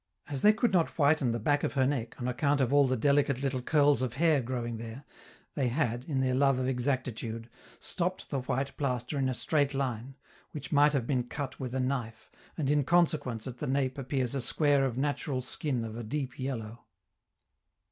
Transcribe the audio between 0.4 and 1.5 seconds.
they could not whiten the